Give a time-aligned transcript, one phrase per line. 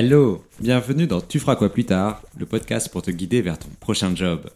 [0.00, 3.68] Hello, bienvenue dans Tu feras quoi plus tard, le podcast pour te guider vers ton
[3.80, 4.48] prochain job.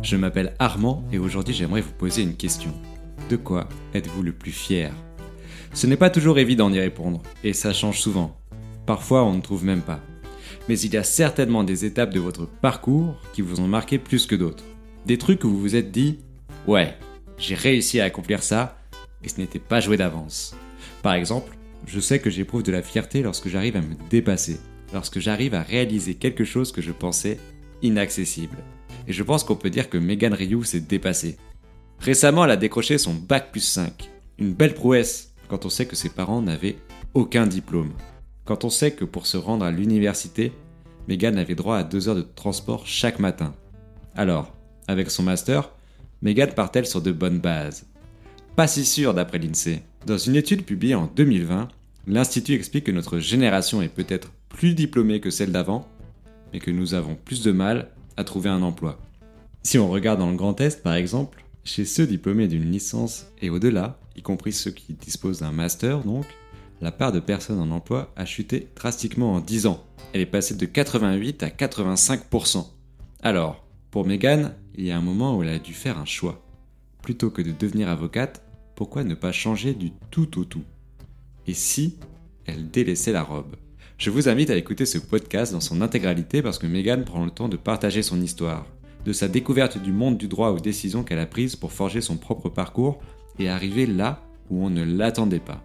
[0.00, 2.72] Je m'appelle Armand et aujourd'hui j'aimerais vous poser une question.
[3.28, 4.90] De quoi êtes-vous le plus fier?
[5.74, 8.38] Ce n'est pas toujours évident d'y répondre et ça change souvent.
[8.86, 10.00] Parfois on ne trouve même pas.
[10.66, 14.24] Mais il y a certainement des étapes de votre parcours qui vous ont marqué plus
[14.24, 14.64] que d'autres.
[15.04, 16.20] Des trucs où vous vous êtes dit
[16.66, 16.96] Ouais,
[17.36, 18.78] j'ai réussi à accomplir ça
[19.22, 20.56] et ce n'était pas joué d'avance.
[21.02, 21.54] Par exemple,
[21.86, 24.58] je sais que j'éprouve de la fierté lorsque j'arrive à me dépasser,
[24.92, 27.38] lorsque j'arrive à réaliser quelque chose que je pensais
[27.82, 28.58] inaccessible.
[29.06, 31.36] Et je pense qu'on peut dire que Megan Ryu s'est dépassée.
[32.00, 34.10] Récemment, elle a décroché son bac plus 5.
[34.38, 36.76] Une belle prouesse quand on sait que ses parents n'avaient
[37.12, 37.92] aucun diplôme.
[38.44, 40.52] Quand on sait que pour se rendre à l'université,
[41.08, 43.54] Megan avait droit à deux heures de transport chaque matin.
[44.14, 44.54] Alors,
[44.86, 45.70] avec son master,
[46.22, 47.86] Megan part-elle sur de bonnes bases?
[48.56, 49.82] Pas si sûr d'après l'INSEE.
[50.06, 51.68] Dans une étude publiée en 2020,
[52.06, 55.88] l'Institut explique que notre génération est peut-être plus diplômée que celle d'avant,
[56.52, 57.88] mais que nous avons plus de mal
[58.18, 59.00] à trouver un emploi.
[59.62, 63.48] Si on regarde dans le Grand Est par exemple, chez ceux diplômés d'une licence et
[63.48, 66.26] au-delà, y compris ceux qui disposent d'un master donc,
[66.82, 69.86] la part de personnes en emploi a chuté drastiquement en 10 ans.
[70.12, 72.66] Elle est passée de 88 à 85%.
[73.22, 76.44] Alors, pour Megan, il y a un moment où elle a dû faire un choix.
[77.00, 78.43] Plutôt que de devenir avocate,
[78.74, 80.64] pourquoi ne pas changer du tout au tout?
[81.46, 81.96] Et si
[82.46, 83.56] elle délaissait la robe?
[83.98, 87.30] Je vous invite à écouter ce podcast dans son intégralité parce que Megan prend le
[87.30, 88.66] temps de partager son histoire,
[89.04, 92.16] de sa découverte du monde du droit aux décisions qu'elle a prises pour forger son
[92.16, 92.98] propre parcours
[93.38, 95.62] et arriver là où on ne l'attendait pas.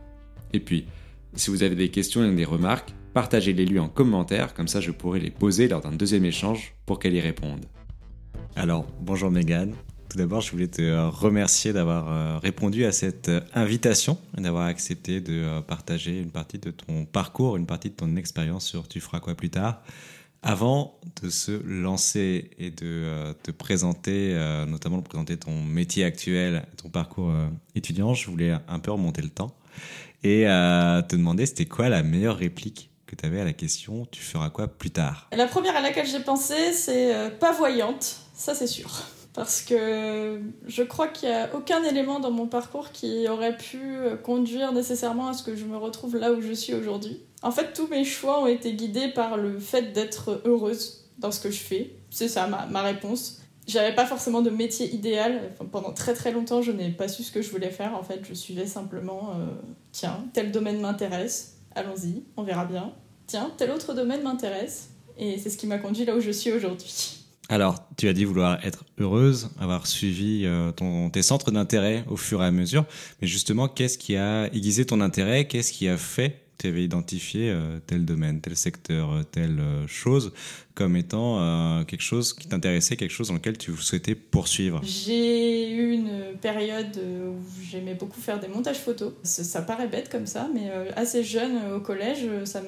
[0.54, 0.86] Et puis,
[1.34, 4.92] si vous avez des questions et des remarques, partagez-les lui en commentaire, comme ça je
[4.92, 7.66] pourrai les poser lors d'un deuxième échange pour qu'elle y réponde.
[8.56, 9.74] Alors, bonjour Megan,
[10.10, 14.42] tout d'abord, je voulais te euh, remercier d'avoir euh, répondu à cette euh, invitation et
[14.42, 18.88] d'avoir accepté de partager une partie de ton parcours, une partie de ton expérience sur
[18.88, 19.82] Tu feras quoi plus tard.
[20.42, 24.34] Avant de se lancer et de te présenter,
[24.70, 27.34] notamment de présenter ton métier actuel, ton parcours
[27.76, 29.54] étudiant, je voulais un peu remonter le temps
[30.24, 34.22] et te demander c'était quoi la meilleure réplique que tu avais à la question Tu
[34.22, 35.28] feras quoi plus tard?
[35.34, 38.90] La première à laquelle j'ai pensé, c'est pas voyante, ça c'est sûr
[39.34, 43.98] parce que je crois qu'il n'y a aucun élément dans mon parcours qui aurait pu
[44.24, 47.22] conduire nécessairement à ce que je me retrouve là où je suis aujourd'hui.
[47.42, 51.40] En fait, tous mes choix ont été guidés par le fait d'être heureuse dans ce
[51.40, 51.96] que je fais.
[52.10, 53.40] C'est ça ma, ma réponse.
[53.68, 55.52] J'avais pas forcément de métier idéal.
[55.72, 57.94] pendant très très longtemps, je n'ai pas su ce que je voulais faire.
[57.96, 59.46] En fait, je suivais simplement euh,
[59.92, 62.94] tiens, tel domaine m'intéresse, allons-y, on verra bien.
[63.28, 64.90] Tiens, tel autre domaine m'intéresse.
[65.20, 67.19] Et c'est ce qui m'a conduit là où je suis aujourd'hui.
[67.52, 72.16] Alors, tu as dit vouloir être heureuse, avoir suivi euh, ton, tes centres d'intérêt au
[72.16, 72.86] fur et à mesure.
[73.22, 75.48] Mais justement, qu'est-ce qui a aiguisé ton intérêt?
[75.48, 80.34] Qu'est-ce qui a fait tu avais identifié euh, tel domaine, tel secteur, euh, telle chose?
[80.80, 84.80] Comme étant euh, quelque chose qui t'intéressait, quelque chose dans lequel tu souhaitais poursuivre?
[84.82, 87.36] J'ai eu une période où
[87.70, 89.12] j'aimais beaucoup faire des montages photos.
[89.24, 92.26] Ça, paraît bête comme ça, mais euh, assez jeune euh, au collège,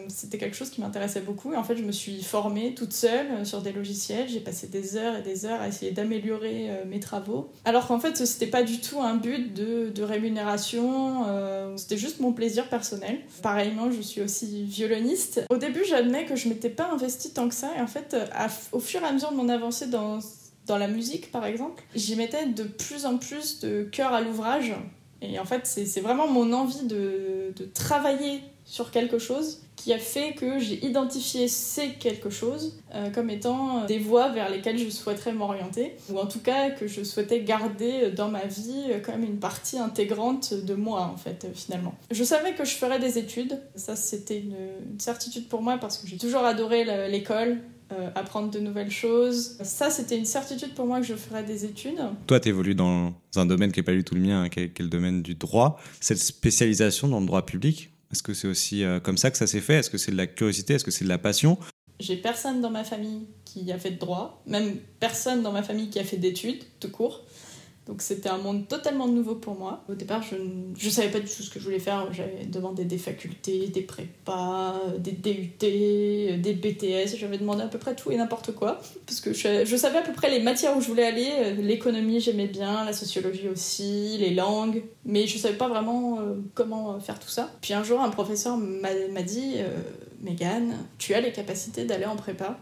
[0.09, 1.53] c'était quelque chose qui m'intéressait beaucoup.
[1.53, 4.27] Et en fait, je me suis formée toute seule sur des logiciels.
[4.27, 7.49] J'ai passé des heures et des heures à essayer d'améliorer mes travaux.
[7.63, 12.67] Alors qu'en fait, c'était pas du tout un but de, rémunération, c'était juste mon plaisir
[12.67, 13.19] personnel.
[13.41, 15.45] Pareillement, je suis aussi violoniste.
[15.49, 17.71] Au début, j'admets que je m'étais pas investie tant que ça.
[17.77, 18.00] Et en fait,
[18.71, 20.19] au fur et à mesure de mon avancée dans,
[20.67, 24.73] dans la musique, par exemple, j'y mettais de plus en plus de cœur à l'ouvrage.
[25.21, 29.97] Et en fait, c'est vraiment mon envie de, de travailler sur quelque chose qui a
[29.97, 34.89] fait que j'ai identifié ces quelque chose euh, comme étant des voies vers lesquelles je
[34.89, 39.39] souhaiterais m'orienter, ou en tout cas que je souhaitais garder dans ma vie comme une
[39.39, 41.95] partie intégrante de moi en fait finalement.
[42.11, 46.07] Je savais que je ferais des études, ça c'était une certitude pour moi parce que
[46.07, 47.57] j'ai toujours adoré l'école,
[47.93, 49.57] euh, apprendre de nouvelles choses.
[49.63, 51.99] Ça, c'était une certitude pour moi que je ferais des études.
[52.27, 54.79] Toi, tu évolues dans un domaine qui n'est pas du tout le mien, qui est,
[54.79, 55.79] le domaine du droit.
[55.99, 59.47] Cette spécialisation dans le droit public, est-ce que c'est aussi euh, comme ça que ça
[59.47, 59.75] s'est fait?
[59.75, 60.75] Est-ce que c'est de la curiosité?
[60.75, 61.57] Est-ce que c'est de la passion?
[61.99, 65.89] J'ai personne dans ma famille qui a fait de droit, même personne dans ma famille
[65.89, 67.23] qui a fait d'études, tout court.
[67.91, 69.83] Donc c'était un monde totalement nouveau pour moi.
[69.89, 72.07] Au départ, je ne savais pas du tout ce que je voulais faire.
[72.13, 77.17] J'avais demandé des facultés, des prépas, des DUT, des BTS.
[77.17, 78.79] J'avais demandé à peu près tout et n'importe quoi.
[79.05, 81.53] Parce que je, je, savais à peu près les matières où je voulais aller.
[81.61, 84.83] L'économie, j'aimais bien, la sociologie aussi, les langues.
[85.03, 87.51] Mais je ne savais pas vraiment euh, comment faire tout ça.
[87.59, 92.57] Puis un jour, un professeur m'a dit euh, tu as les capacités d'aller en prépa.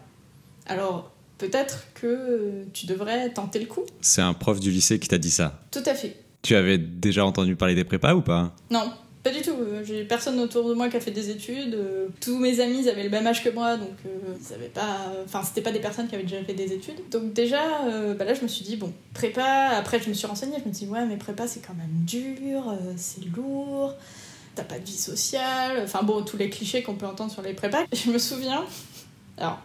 [0.66, 3.82] Alors, peut-être que tu devrais tenter le coup.
[4.00, 6.16] C'est un prof du lycée qui t'a dit ça Tout à fait.
[6.42, 8.54] Tu avais déjà entendu parler des prépas ou pas?
[8.70, 8.92] Non,
[9.22, 9.50] Pas du tout.
[9.50, 11.74] euh, J'ai personne autour de moi qui a fait des études.
[11.74, 14.68] euh, Tous mes amis, ils avaient le même âge que moi, donc euh, ils avaient
[14.70, 15.12] pas.
[15.26, 16.96] Enfin, c'était pas des personnes qui avaient déjà fait des études.
[17.10, 19.44] Donc déjà, euh, bah là, je me suis dit bon, prépa.
[19.76, 20.56] Après, je me suis renseignée.
[20.64, 23.92] Je me suis dit ouais, mais prépa, c'est quand même dur, c'est lourd.
[24.54, 25.82] T'as pas de vie sociale.
[25.84, 27.84] Enfin bon, tous les clichés qu'on peut entendre sur les prépas.
[27.92, 28.64] Je me souviens.
[29.36, 29.60] Alors.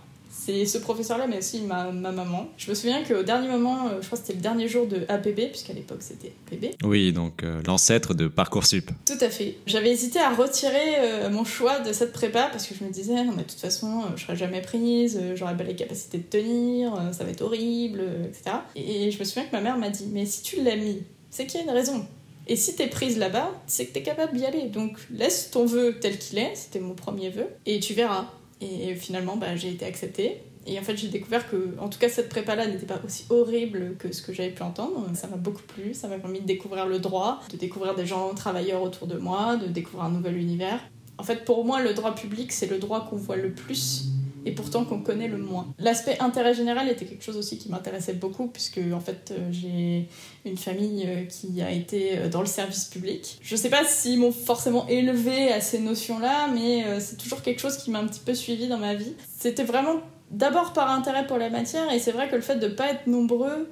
[0.45, 2.47] C'est ce professeur-là, mais aussi ma, ma maman.
[2.57, 5.01] Je me souviens qu'au dernier moment, euh, je crois que c'était le dernier jour de
[5.07, 8.91] APB, puisqu'à l'époque c'était APB, Oui, donc euh, l'ancêtre de Parcoursup.
[9.07, 9.57] tout à fait.
[9.65, 13.15] J'avais hésité à retirer euh, mon choix de cette prépa parce que je me disais,
[13.23, 16.23] non, mais de toute façon, euh, je serai jamais prise, j'aurai pas les capacités de
[16.23, 18.57] tenir, ça va être horrible, etc.
[18.75, 21.01] Et je me souviens que ma mère m'a dit, mais si tu l'as mis,
[21.31, 22.05] c'est qu'il y a une raison.
[22.47, 24.67] Et si t'es prise là-bas, c'est que t'es capable d'y aller.
[24.67, 28.27] Donc laisse ton vœu tel qu'il est, c'était mon premier vœu, et tu verras.
[28.61, 30.41] Et finalement, bah, j'ai été acceptée.
[30.67, 33.95] Et en fait, j'ai découvert que, en tout cas, cette prépa-là n'était pas aussi horrible
[33.99, 35.07] que ce que j'avais pu entendre.
[35.13, 38.33] Ça m'a beaucoup plu, ça m'a permis de découvrir le droit, de découvrir des gens
[38.33, 40.79] travailleurs autour de moi, de découvrir un nouvel univers.
[41.17, 44.05] En fait, pour moi, le droit public, c'est le droit qu'on voit le plus
[44.45, 45.73] et pourtant qu'on connaît le moins.
[45.79, 50.07] L'aspect intérêt général était quelque chose aussi qui m'intéressait beaucoup, puisque en fait, euh, j'ai
[50.45, 53.39] une famille euh, qui a été euh, dans le service public.
[53.41, 57.77] Je sais pas s'ils m'ont forcément élevé à ces notions-là, mais c'est toujours quelque chose
[57.77, 59.13] qui m'a un petit peu suivi dans ma vie.
[59.39, 60.01] C'était vraiment
[60.31, 63.07] d'abord par intérêt pour la matière, et c'est vrai que le fait de pas être
[63.07, 63.69] nombreux,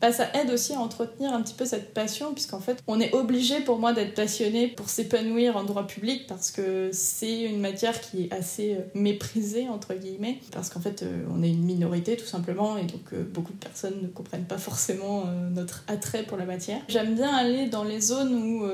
[0.00, 3.14] bah, ça aide aussi à entretenir un petit peu cette passion, puisqu'en fait, on est
[3.14, 8.00] obligé pour moi d'être passionné pour s'épanouir en droit public, parce que c'est une matière
[8.00, 12.16] qui est assez euh, méprisée, entre guillemets, parce qu'en fait, euh, on est une minorité
[12.16, 16.36] tout simplement, et donc euh, beaucoup de personnes ne comprennent pas forcément notre attrait pour
[16.36, 16.80] la matière.
[16.88, 18.64] J'aime bien aller dans les zones où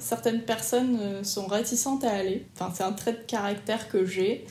[0.00, 2.46] certaines personnes sont réticentes à aller.
[2.54, 4.46] Enfin, c'est un trait de caractère que j'ai.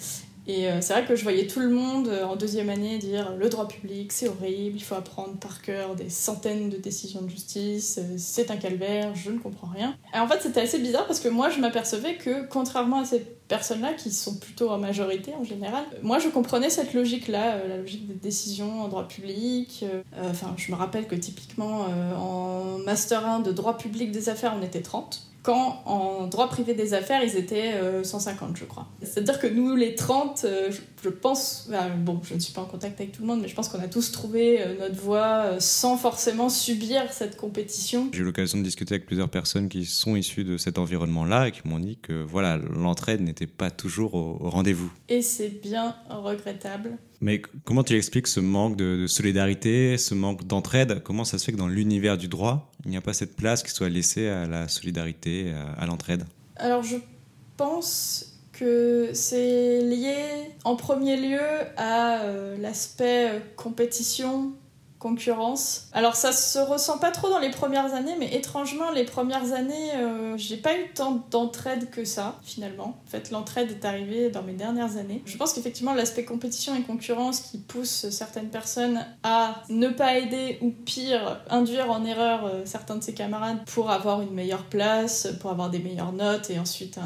[0.48, 3.34] Et euh, c'est vrai que je voyais tout le monde euh, en deuxième année dire
[3.38, 7.30] le droit public, c'est horrible, il faut apprendre par cœur des centaines de décisions de
[7.30, 9.96] justice, euh, c'est un calvaire, je ne comprends rien.
[10.16, 13.20] Et en fait, c'était assez bizarre parce que moi, je m'apercevais que contrairement à ces
[13.48, 17.68] personnes-là, qui sont plutôt en majorité en général, euh, moi, je comprenais cette logique-là, euh,
[17.68, 19.84] la logique des décisions en droit public.
[19.84, 24.12] euh, euh, Enfin, je me rappelle que typiquement, euh, en Master 1 de droit public
[24.12, 28.58] des affaires, on était 30 quand en droit privé des affaires, ils étaient euh, 150,
[28.58, 28.86] je crois.
[29.02, 30.70] C'est-à-dire que nous, les 30, euh,
[31.02, 33.56] je, pense, bon, je ne suis pas en contact avec tout le monde, mais je
[33.56, 38.10] pense qu'on a tous trouvé euh, notre voie euh, sans forcément subir cette compétition.
[38.12, 41.52] J'ai eu l'occasion de discuter avec plusieurs personnes qui sont issues de cet environnement-là et
[41.54, 44.92] qui m'ont dit que voilà, l'entraide n'était pas toujours au, au rendez-vous.
[45.08, 46.98] Et c'est bien regrettable.
[47.20, 51.02] Mais comment tu expliques ce manque de, solidarité, ce manque d'entraide?
[51.04, 53.64] Comment ça se fait que dans l'univers du droit, il n'y a pas cette place
[53.64, 56.26] qui soit laissée à la solidarité, à, à l'entraide?
[56.58, 56.98] Alors je
[57.58, 60.16] pense que c'est lié
[60.64, 61.40] en premier lieu
[61.78, 64.54] à euh, l'aspect euh, compétition,
[65.00, 65.88] concurrence.
[65.94, 69.94] Alors ça se ressent pas trop dans les premières années, mais étrangement les premières années,
[69.96, 72.98] euh, j'ai pas eu tant d'entraide que ça finalement.
[73.06, 75.22] En fait l'entraide est arrivée dans mes dernières années.
[75.26, 80.58] Je pense qu'effectivement l'aspect compétition et concurrence qui pousse certaines personnes à ne pas aider
[80.62, 85.28] ou pire induire en erreur euh, certains de ses camarades pour avoir une meilleure place,
[85.40, 86.98] pour avoir des meilleures notes et ensuite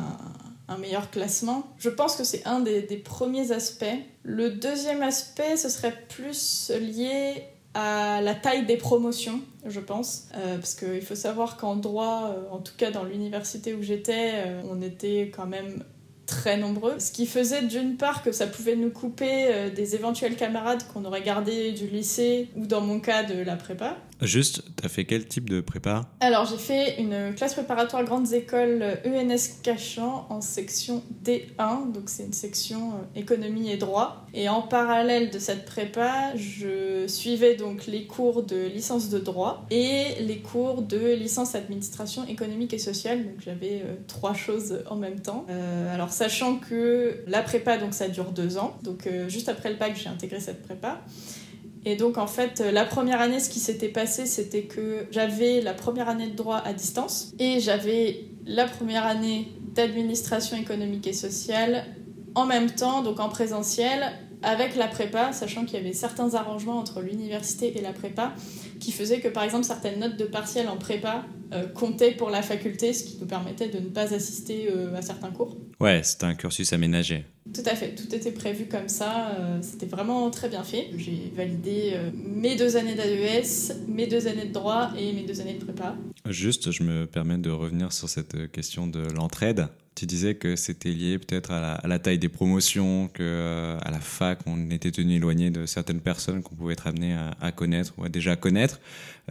[0.72, 1.64] un meilleur classement.
[1.78, 3.86] Je pense que c'est un des, des premiers aspects.
[4.24, 10.28] Le deuxième aspect, ce serait plus lié à la taille des promotions, je pense.
[10.36, 14.32] Euh, parce qu'il faut savoir qu'en droit, euh, en tout cas dans l'université où j'étais,
[14.36, 15.84] euh, on était quand même
[16.26, 17.00] très nombreux.
[17.00, 21.24] Ce qui faisait d'une part que ça pouvait nous couper des éventuels camarades qu'on aurait
[21.24, 23.98] gardés du lycée ou dans mon cas de la prépa.
[24.22, 26.04] Juste, t'as fait quel type de prépa?
[26.20, 32.04] Alors, j'ai fait une classe préparatoire grandes écoles euh, ENS Cachan en section D1, donc
[32.06, 34.28] c'est une section euh, économie et droit.
[34.36, 39.66] Et en parallèle de cette prépa, je suivais donc les cours de licence de droit
[39.72, 43.24] et les cours de licence administration économique et sociale.
[43.24, 45.46] Donc j'avais euh, trois choses en même temps.
[45.94, 48.78] Alors sachant que la prépa, donc ça dure deux ans.
[48.84, 51.02] Donc juste après le bac, j'ai intégré cette prépa.
[51.86, 55.74] Et donc en fait, la première année, ce qui s'était passé, c'était que j'avais la
[55.74, 61.86] première année de droit à distance et j'avais la première année d'administration économique et sociale
[62.36, 64.12] en même temps, donc en présentiel,
[64.44, 68.34] avec la prépa, sachant qu'il y avait certains arrangements entre l'université et la prépa
[68.82, 71.24] qui faisaient que par exemple certaines notes de partiel en prépa
[71.54, 75.02] euh, comptaient pour la faculté, ce qui nous permettait de ne pas assister euh, à
[75.02, 75.56] certains cours.
[75.80, 77.26] Ouais, c'était un cursus aménagé.
[77.54, 80.90] Tout à fait, tout était prévu comme ça, euh, c'était vraiment très bien fait.
[80.98, 85.56] J'ai validé mes deux années d'AES, mes deux années de droit et mes deux années
[85.56, 85.96] de prépa.
[86.26, 89.68] Juste, je me permets de revenir sur cette question de l'entraide.
[89.94, 94.00] Tu disais que c'était lié peut-être à la, taille des promotions, que euh, à la
[94.00, 98.06] fac, on était tenu éloigné de certaines personnes qu'on pouvait être amené à, connaître ou
[98.06, 98.80] à déjà connaître.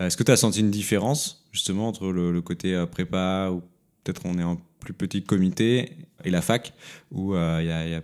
[0.01, 3.63] Euh, Est-ce que tu as senti une différence justement entre le, côté euh, prépa ou
[4.05, 6.75] peut-être on est en plus petit comité, et la fac,
[7.11, 8.03] où il y, a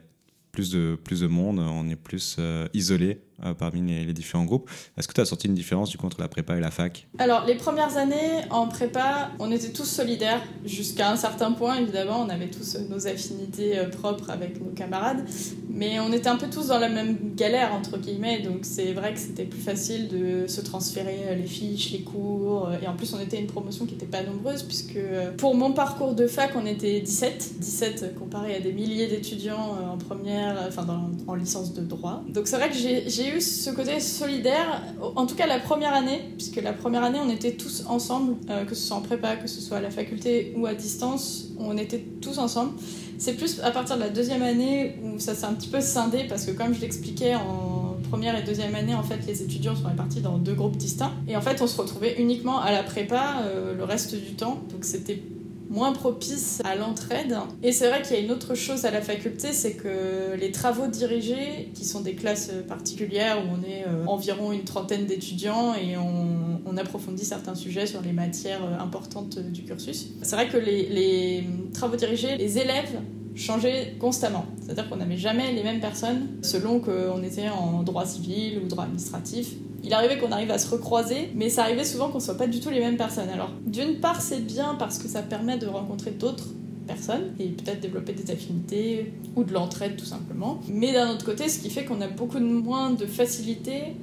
[0.52, 2.38] plus de monde, on est plus
[2.74, 3.18] isolé?
[3.44, 4.70] Euh, parmi les, différents groupes.
[4.96, 7.06] Est-ce que tu as sorti une différence du coup entre la prépa et la fac?
[7.18, 12.22] Alors, les premières années en prépa, on était tous solidaires jusqu'à un certain point, évidemment.
[12.26, 15.22] On avait tous nos affinités euh, propres avec nos camarades,
[15.68, 18.40] mais on était un peu tous dans la même galère, entre guillemets.
[18.40, 22.70] Donc, c'est vrai que c'était plus facile de se transférer euh, les fiches, les cours.
[22.82, 24.98] Et en plus, on était une promotion qui n'était pas nombreuse, puisque
[25.36, 27.56] pour mon parcours de fac, on était 17.
[27.60, 30.86] 17 comparé à des milliers d'étudiants en première, enfin,
[31.26, 32.24] en licence de droit.
[32.30, 36.20] Donc, c'est vrai que j'ai eu ce côté solidaire, en tout cas la première année,
[36.36, 39.48] puisque la première année on était tous ensemble, euh, que ce soit en prépa, que
[39.48, 42.72] ce soit à la faculté ou à distance, on était tous ensemble.
[43.18, 46.24] C'est plus à partir de la deuxième année où ça s'est un petit peu scindé,
[46.28, 49.88] parce que comme je l'expliquais en première et deuxième année, en fait, les étudiants sont
[49.88, 51.12] répartis dans deux groupes distincts.
[51.28, 54.60] Et en fait, on se retrouvait uniquement à la prépa euh, le reste du temps.
[54.70, 55.22] Donc c'était
[55.68, 57.36] moins propice à l'entraide.
[57.62, 60.50] Et c'est vrai qu'il y a une autre chose à la faculté, c'est que les
[60.52, 65.74] travaux dirigés, qui sont des classes particulières où on est euh, environ une trentaine d'étudiants
[65.74, 70.48] et on, on, approfondit certains sujets sur les matières euh, importantes du cursus, c'est vrai
[70.48, 73.00] que les, travaux dirigés, les élèves
[73.34, 74.46] changeaient constamment.
[74.62, 78.84] C'est-à-dire qu'on n'avait jamais les mêmes personnes selon qu'on était en droit civil ou droit
[78.84, 79.54] administratif
[79.86, 82.58] il arrivait qu'on arrive à se recroiser, mais ça arrivait souvent qu'on soit pas du
[82.58, 83.28] tout les mêmes personnes.
[83.28, 86.48] Alors, d'une part, c'est bien parce que ça permet de rencontrer d'autres
[86.88, 90.60] personnes et peut-être développer des affinités ou de l'entraide tout simplement.
[90.68, 93.94] Mais d'un autre côté, ce qui fait qu'on a beaucoup moins de facilité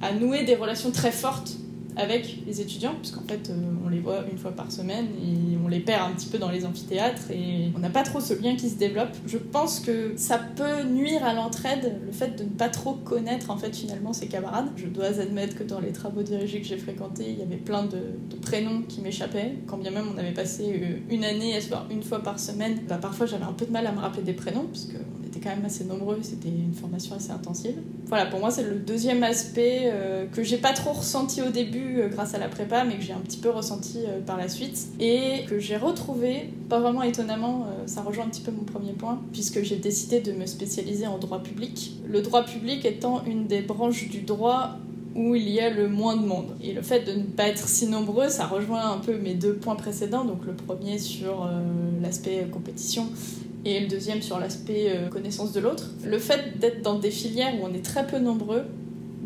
[0.00, 1.52] à nouer des relations très fortes
[1.96, 5.68] avec les étudiants, puisqu'en fait, euh, on les voit une fois par semaine et on
[5.68, 8.54] les perd un petit peu dans les amphithéâtres et on n'a pas trop ce lien
[8.54, 9.10] qui se développe.
[9.26, 13.50] Je pense que ça peut nuire à l'entraide, le fait de ne pas trop connaître
[13.50, 14.68] en fait finalement ses camarades.
[14.76, 17.84] Je dois admettre que dans les travaux dirigés que j'ai fréquentés, il y avait plein
[17.84, 17.98] de,
[18.42, 19.54] prénoms qui m'échappaient.
[19.66, 22.38] Quand bien même on avait passé euh, une année à se voir une fois par
[22.38, 24.68] semaine, bah, parfois j'avais un peu de mal à me rappeler des prénoms,
[25.42, 27.74] quand même assez nombreux, c'était une formation assez intensive.
[28.06, 32.00] Voilà, pour moi, c'est le deuxième aspect euh, que j'ai pas trop ressenti au début
[32.00, 34.48] euh, grâce à la prépa, mais que j'ai un petit peu ressenti euh, par la
[34.48, 38.92] suite et que j'ai retrouvé, pas vraiment étonnamment, ça rejoint un petit peu mon premier
[38.92, 41.98] point, puisque j'ai décidé de me spécialiser en droit public.
[42.06, 44.76] Le droit public étant une des branches du droit
[45.14, 46.56] où il y a le moins de monde.
[46.62, 49.54] Et le fait de ne pas être si nombreux, ça rejoint un peu mes deux
[49.54, 50.24] points précédents.
[50.24, 51.48] Donc le premier sur
[52.02, 53.08] l'aspect compétition
[53.66, 55.90] et le deuxième sur l'aspect euh, connaissance de l'autre.
[56.04, 58.62] Le fait d'être dans des filières où on est très peu nombreux,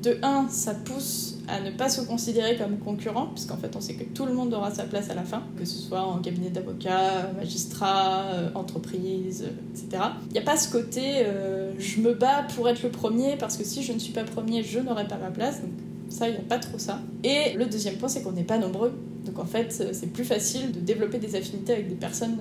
[0.03, 3.95] de un, ça pousse à ne pas se considérer comme concurrent, puisqu'en fait on sait
[3.95, 6.49] que tout le monde aura sa place à la fin, que ce soit en cabinet
[6.49, 9.45] d'avocat, magistrat, euh, entreprise,
[9.75, 10.03] etc.
[10.29, 13.59] Il n'y a pas ce côté euh, je me bats pour être le premier, parce
[13.59, 15.61] que si je ne suis pas premier, je n'aurai pas ma place.
[15.61, 15.73] Donc
[16.09, 17.01] ça, il n'y a pas trop ça.
[17.25, 18.93] Et le deuxième point, c'est qu'on n'est pas nombreux.
[19.25, 22.37] Donc en fait, c'est plus facile de développer des affinités avec des personnes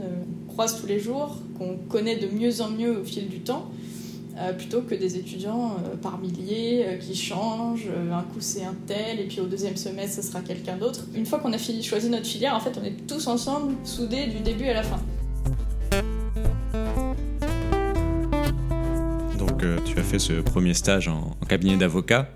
[0.48, 3.69] qu'on croise tous les jours, qu'on connaît de mieux en mieux au fil du temps,
[4.39, 7.89] euh, plutôt que des étudiants euh, par milliers euh, qui changent.
[7.89, 11.01] un coup c'est un tel, et puis au deuxième semestre ce sera quelqu'un d'autre.
[11.13, 14.39] Une fois qu'on a choisi notre filière, en fait, on est tous ensemble, soudés du
[14.39, 15.00] début à la fin.
[19.38, 22.29] Donc tu as fait ce premier stage en cabinet d'avocat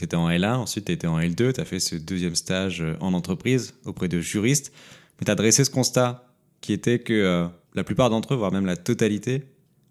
[0.00, 2.80] tu étais en L1, ensuite tu étais en L2, tu as fait ce deuxième stage
[2.80, 4.72] euh, en entreprise auprès de juristes.
[5.18, 6.24] Mais tu as dressé ce constat
[6.60, 9.44] qui était que euh, la plupart d'entre eux, voire même la totalité,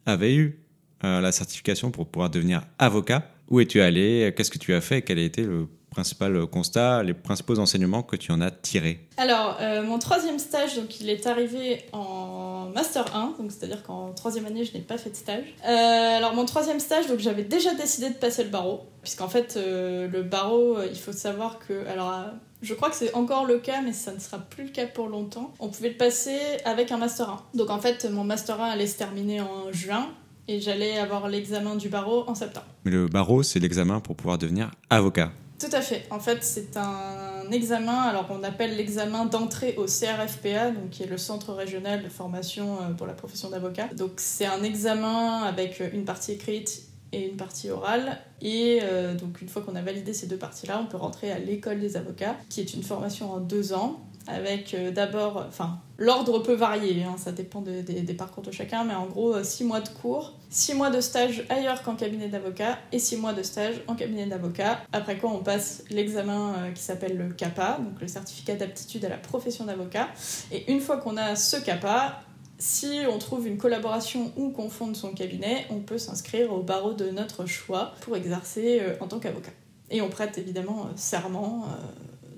[0.06, 0.60] avaient eu
[1.04, 3.30] euh, la certification pour pouvoir devenir avocat.
[3.50, 4.34] Où es-tu allé?
[4.36, 5.02] Qu'est-ce que tu as fait?
[5.02, 9.58] Quel a été le principal constat, les principaux enseignements que tu en as tirés Alors,
[9.84, 14.64] mon troisième stage, donc, il est arrivé en Master 1, donc c'est-à-dire qu'en troisième année,
[14.64, 15.46] je n'ai pas fait de stage.
[15.68, 19.56] Euh, alors mon troisième stage, donc j'avais déjà décidé de passer le barreau, puisqu'en fait
[19.58, 22.14] euh, le barreau, euh, il faut savoir que, alors
[22.62, 25.08] je crois que c'est encore le cas, mais ça ne sera plus le cas pour
[25.08, 25.54] longtemps.
[25.60, 27.42] On pouvait le passer avec un Master 1.
[27.56, 30.10] Donc en fait, mon Master 1 allait se terminer en juin,
[30.48, 32.66] et j'allais avoir l'examen du barreau en septembre.
[32.86, 35.32] Mais le barreau, c'est l'examen pour pouvoir devenir avocat.
[35.60, 36.06] Tout à fait.
[36.10, 41.08] En fait, c'est un examen, alors on appelle l'examen d'entrée au CRFPA, donc qui est
[41.08, 43.88] le Centre régional de formation euh, pour la profession d'avocat.
[43.98, 48.20] Donc c'est un examen avec une partie écrite et une partie orale.
[48.42, 51.40] Et euh, donc une fois qu'on a validé ces deux parties-là, on peut rentrer à
[51.40, 56.40] l'école des avocats, qui est une formation en deux ans avec euh, d'abord, enfin, l'ordre
[56.40, 59.82] peut varier, hein, ça dépend des parcours de chacun, mais en gros, 6 euh, mois
[59.82, 63.76] de cours, 6 mois de stage ailleurs qu'en cabinet d'avocat et 6 mois de stage
[63.88, 64.82] en cabinet d'avocat.
[64.94, 69.10] Après quoi, on passe l'examen euh, qui s'appelle le CAPA, donc le certificat d'aptitude à
[69.10, 70.10] la profession d'avocat.
[70.52, 72.22] Et une fois qu'on a ce CAPA,
[72.60, 76.94] si on trouve une collaboration ou qu'on fonde son cabinet, on peut s'inscrire au barreau
[76.94, 79.52] de notre choix pour exercer en tant qu'avocat.
[79.92, 81.68] Et on prête évidemment serment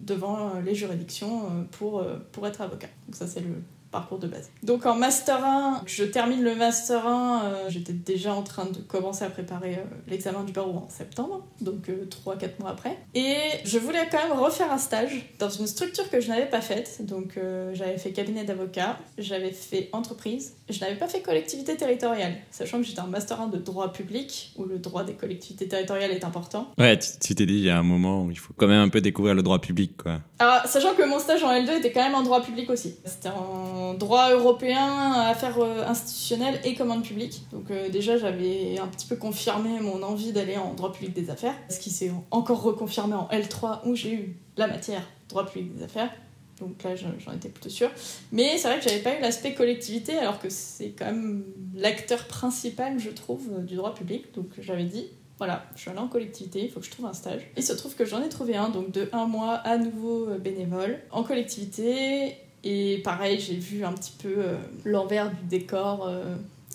[0.01, 2.89] devant euh, les juridictions euh, pour, euh, pour être avocat.
[3.07, 3.55] Donc ça c'est le
[3.91, 4.49] parcours de base.
[4.63, 8.79] Donc en Master 1, je termine le Master 1, euh, j'étais déjà en train de
[8.79, 12.97] commencer à préparer euh, l'examen du barreau en septembre, donc 3-4 mois après.
[13.13, 16.61] Et je voulais quand même refaire un stage dans une structure que je n'avais pas
[16.61, 17.05] faite.
[17.05, 17.37] Donc
[17.73, 22.83] j'avais fait cabinet d'avocat, j'avais fait entreprise, je n'avais pas fait collectivité territoriale, sachant que
[22.83, 26.71] j'étais en Master 1 de droit public, où le droit des collectivités territoriales est important.
[26.77, 28.89] Ouais, tu t'es dit, il y a un moment où il faut quand même un
[28.89, 30.19] peu découvrir le droit public, quoi.
[30.39, 32.95] Alors, sachant que mon stage en L2 était quand même en droit public aussi.
[33.05, 37.43] C'était en droit européen, affaires euh, institutionnelles et commande publique.
[37.51, 41.29] Donc euh, déjà, j'avais un petit peu confirmé mon envie d'aller en droit public des
[41.29, 45.75] affaires, ce qui s'est encore reconfirmé en L3 où j'ai eu la matière droit public
[45.75, 46.11] des affaires.
[46.59, 47.89] Donc là, j'en étais plutôt sûre.
[48.31, 51.43] Mais c'est vrai que j'avais pas eu l'aspect collectivité, alors que c'est quand même
[51.75, 54.33] l'acteur principal, je trouve, euh, du droit public.
[54.35, 55.07] Donc j'avais dit,
[55.39, 57.41] voilà, je suis allée en collectivité, il faut que je trouve un stage.
[57.57, 60.99] Il se trouve que j'en ai trouvé un, donc de un mois à nouveau bénévole,
[61.09, 62.37] en collectivité.
[62.63, 66.09] Et pareil, j'ai vu un petit peu euh, l'envers du décor.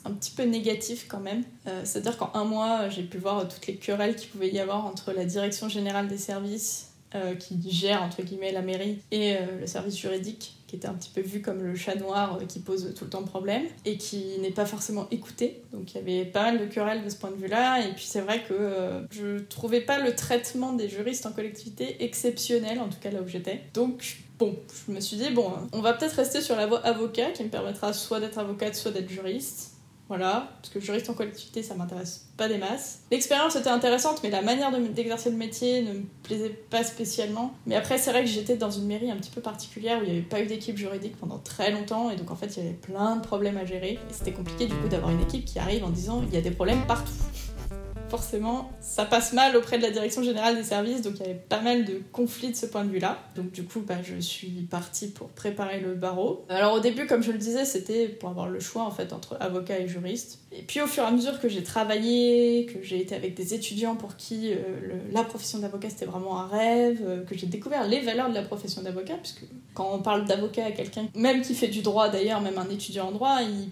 [0.05, 1.43] un petit peu négatif quand même.
[1.83, 5.13] C'est-à-dire qu'en un mois, j'ai pu voir toutes les querelles qu'il pouvait y avoir entre
[5.13, 9.67] la direction générale des services euh, qui gère entre guillemets la mairie et euh, le
[9.69, 12.93] service juridique qui était un petit peu vu comme le chat noir euh, qui pose
[12.97, 15.63] tout le temps problème et qui n'est pas forcément écouté.
[15.73, 17.87] Donc il y avait pas mal de querelles de ce point de vue-là.
[17.87, 22.81] Et puis c'est vrai que je trouvais pas le traitement des juristes en collectivité exceptionnel,
[22.81, 23.63] en tout cas là où j'étais.
[23.75, 24.57] Donc bon,
[24.87, 27.49] je me suis dit, bon, on va peut-être rester sur la voie avocat qui me
[27.49, 29.76] permettra soit d'être avocate, soit d'être juriste.
[30.09, 33.01] Voilà, parce que juriste en collectivité, ça m'intéresse pas des masses.
[33.11, 37.53] L'expérience était intéressante, mais la manière d'exercer le métier ne me plaisait pas spécialement.
[37.67, 40.07] Mais après, c'est vrai que j'étais dans une mairie un petit peu particulière où il
[40.07, 42.67] n'y avait pas eu d'équipe juridique pendant très longtemps, et donc en fait, il y
[42.67, 43.95] avait plein de problèmes à gérer.
[43.95, 46.41] Et c'était compliqué du coup d'avoir une équipe qui arrive en disant il y a
[46.41, 47.13] des problèmes partout
[48.09, 51.35] forcément, ça passe mal auprès de la direction générale des services, donc il y avait
[51.35, 53.19] pas mal de conflits de ce point de vue-là.
[53.35, 56.45] Donc du coup, bah, je suis partie pour préparer le barreau.
[56.49, 59.37] Alors au début, comme je le disais, c'était pour avoir le choix en fait entre
[59.41, 60.41] avocat et juriste.
[60.53, 63.55] Et puis au fur et à mesure que j'ai travaillé, que j'ai été avec des
[63.55, 64.57] étudiants pour qui euh,
[65.13, 68.43] la profession d'avocat c'était vraiment un rêve, euh, que j'ai découvert les valeurs de la
[68.43, 72.41] profession d'avocat, puisque quand on parle d'avocat à quelqu'un, même qui fait du droit d'ailleurs,
[72.41, 73.71] même un étudiant en droit, il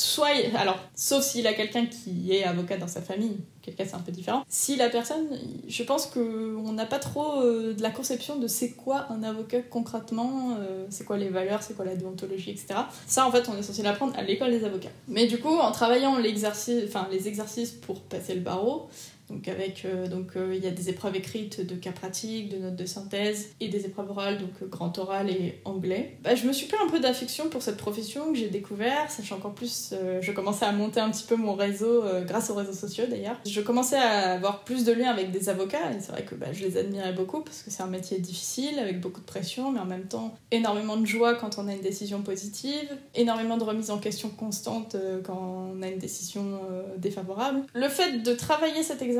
[0.00, 4.00] soit, alors, sauf s'il a quelqu'un qui est avocat dans sa famille, quelqu'un c'est un
[4.00, 4.44] peu différent.
[4.48, 5.26] Si la personne,
[5.66, 9.60] je pense qu'on n'a pas trop euh, de la conception de c'est quoi un avocat
[9.62, 12.80] concrètement, euh, c'est quoi les valeurs, c'est quoi la déontologie, etc.
[13.06, 14.88] Ça, en fait, on est censé l'apprendre à l'école des avocats.
[15.06, 18.88] Mais du coup, en travaillant les exercices pour passer le barreau,
[19.30, 22.58] donc avec euh, donc euh, il y a des épreuves écrites de cas pratiques, de
[22.58, 26.16] notes de synthèse et des épreuves orales donc euh, grand oral et anglais.
[26.22, 29.38] Bah, je me suis pris un peu d'affection pour cette profession que j'ai découvert, sachant
[29.38, 33.04] qu'en plus je commençais à monter un petit peu mon réseau grâce aux réseaux sociaux
[33.08, 33.36] d'ailleurs.
[33.46, 36.52] Je commençais à avoir plus de liens avec des avocats et c'est vrai que bah,
[36.52, 39.80] je les admirais beaucoup parce que c'est un métier difficile avec beaucoup de pression mais
[39.80, 43.90] en même temps énormément de joie quand on a une décision positive, énormément de remise
[43.90, 46.60] en question constante quand on a une décision
[46.96, 47.62] défavorable.
[47.74, 49.17] Le fait de travailler cet examen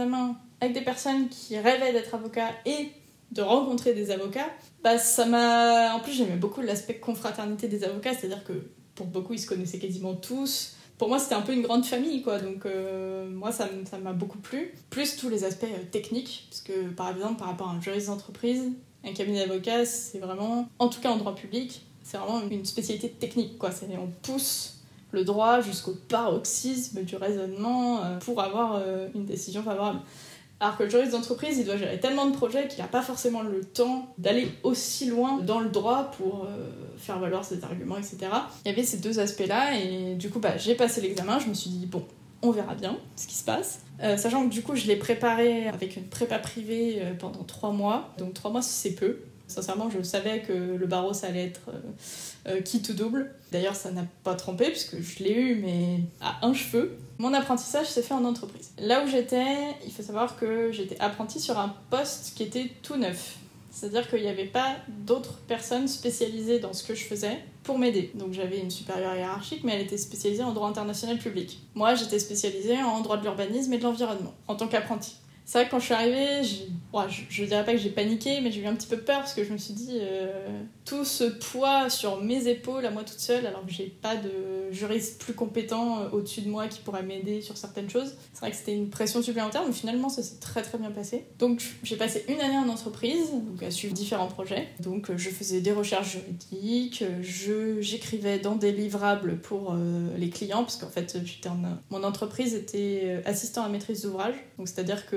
[0.61, 2.91] avec des personnes qui rêvaient d'être avocat et
[3.33, 4.49] de rencontrer des avocats,
[4.83, 5.95] bah ça m'a.
[5.95, 8.53] En plus, j'aimais beaucoup l'aspect confraternité des avocats, c'est-à-dire que
[8.95, 10.75] pour beaucoup, ils se connaissaient quasiment tous.
[10.97, 12.41] Pour moi, c'était un peu une grande famille, quoi.
[12.41, 13.69] Donc, euh, moi, ça
[14.03, 14.75] m'a beaucoup plu.
[14.91, 18.09] Plus tous les aspects euh, techniques, parce que par exemple, par rapport à un juriste
[18.09, 18.65] d'entreprise,
[19.05, 23.11] un cabinet d'avocats, c'est vraiment, en tout cas en droit public, c'est vraiment une spécialité
[23.11, 23.71] technique, quoi.
[24.01, 24.78] On pousse
[25.13, 30.01] le droit jusqu'au paroxysme du raisonnement euh, pour avoir euh, une décision favorable.
[30.61, 33.43] Alors que le juriste d'entreprise, il doit gérer tellement de projets qu'il n'a pas forcément
[33.43, 38.19] le temps d'aller aussi loin dans le droit pour euh, faire valoir ses arguments, etc.
[38.65, 41.55] Il y avait ces deux aspects-là, et du coup, bah, j'ai passé l'examen, je me
[41.55, 42.03] suis dit, bon,
[42.43, 43.83] on verra bien ce qui se passe.
[44.17, 48.35] sachant que du coup, je l'ai préparé avec une prépa privée pendant trois mois, donc
[48.35, 49.19] trois mois, c'est peu.
[49.49, 51.71] Sincèrement, je savais que le barreau, ça allait être
[52.47, 53.35] euh, quitte double.
[53.51, 56.97] D'ailleurs, ça n'a pas trompé puisque je l'ai eu, mais à un cheveu.
[57.17, 58.71] Mon apprentissage s'est fait en entreprise.
[58.79, 62.97] Là où j'étais, il faut savoir que j'étais apprentie sur un poste qui était tout
[62.97, 63.39] neuf.
[63.71, 68.11] C'est-à-dire qu'il n'y avait pas d'autres personnes spécialisées dans ce que je faisais pour m'aider.
[68.15, 71.61] Donc j'avais une supérieure hiérarchique, mais elle était spécialisée en droit international public.
[71.75, 75.17] Moi, j'étais spécialisée en droit de l'urbanisme et de l'environnement, en tant qu'apprentie.
[75.49, 78.61] C'est vrai que quand je suis arrivée, je, dirais pas que j'ai paniqué, mais j'ai
[78.61, 80.47] eu un petit peu peur parce que je me suis dit, euh,
[80.89, 84.73] tout ce poids sur mes épaules à moi toute seule, alors que j'ai pas de
[84.73, 88.15] juriste plus compétent euh, au-dessus de moi qui pourrait m'aider sur certaines choses.
[88.33, 91.27] C'est vrai que c'était une pression supplémentaire, mais finalement ça s'est très très bien passé.
[91.39, 94.69] Donc j'ai passé une année en entreprise, donc à suivre différents projets.
[94.81, 100.31] Donc euh, je faisais des recherches juridiques, je j'écrivais dans des livrables pour euh, les
[100.31, 101.19] clients, parce qu'en fait
[101.91, 105.17] mon entreprise était assistant à maîtrise d'ouvrage, donc c'est-à-dire que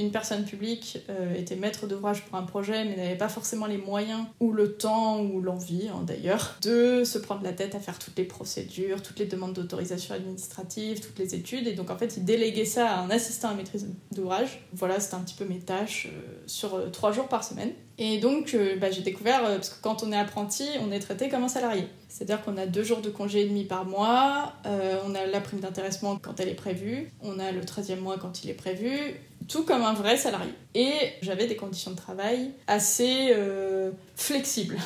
[0.00, 3.76] une personne publique euh, était maître d'ouvrage pour un projet, mais n'avait pas forcément les
[3.76, 7.98] moyens, ou le temps, ou l'envie hein, d'ailleurs, de se prendre la tête à faire
[7.98, 11.66] toutes les procédures, toutes les demandes d'autorisation administrative, toutes les études.
[11.66, 14.62] Et donc en fait, il déléguait ça à un assistant à maîtrise d'ouvrage.
[14.72, 17.72] Voilà, c'était un petit peu mes tâches euh, sur euh, trois jours par semaine.
[17.98, 21.44] Et donc, bah, j'ai découvert, parce que quand on est apprenti, on est traité comme
[21.44, 21.84] un salarié.
[22.08, 25.60] C'est-à-dire qu'on a deux jours de congé et demi par mois, on a la prime
[25.60, 29.64] d'intéressement quand elle est prévue, on a le 13e mois quand il est prévu, tout
[29.64, 30.54] comme un vrai salarié.
[30.74, 34.78] Et j'avais des conditions de travail assez euh, flexibles,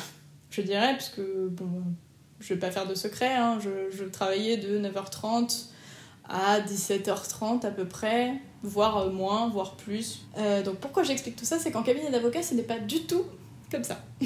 [0.49, 1.83] je dirais, parce que, bon,
[2.39, 5.67] je vais pas faire de secret, hein, je, travaillais de 9h30
[6.27, 10.25] à 17h30 à peu près, voire euh, moins, voire plus.
[10.37, 13.23] Euh, donc pourquoi j'explique tout ça C'est qu'en cabinet d'avocat, ce n'est pas du tout
[13.71, 13.99] comme ça.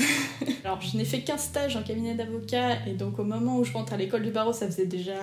[0.64, 3.74] Alors, je n'ai fait qu'un stage en cabinet d'avocat, et donc au moment où je
[3.74, 5.14] rentre à l'école du barreau, ça faisait déjà